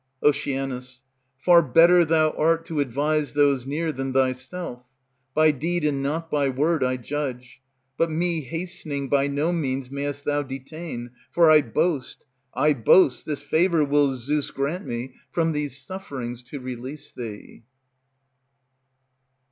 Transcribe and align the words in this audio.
Oc. 0.23 0.35
Far 1.37 1.61
better 1.61 2.03
thou 2.03 2.31
art 2.31 2.65
to 2.65 2.79
advise 2.79 3.35
those 3.35 3.67
near 3.67 3.91
Than 3.91 4.13
thyself; 4.13 4.87
by 5.35 5.51
deed 5.51 5.85
and 5.85 6.01
not 6.01 6.31
by 6.31 6.49
word 6.49 6.83
I 6.83 6.97
judge. 6.97 7.61
But 7.99 8.09
me 8.09 8.41
hastening 8.41 9.09
by 9.09 9.27
no 9.27 9.51
means 9.51 9.91
mayest 9.91 10.25
thou 10.25 10.41
detain, 10.41 11.11
For 11.29 11.51
I 11.51 11.61
boast, 11.61 12.25
I 12.55 12.73
boast, 12.73 13.27
this 13.27 13.43
favor 13.43 13.85
will 13.85 14.15
Zeus 14.17 14.49
Grant 14.49 14.87
me, 14.87 15.13
from 15.31 15.51
these 15.51 15.77
sufferings 15.79 16.41
to 16.49 16.59
release 16.59 17.11
thee. 17.11 17.61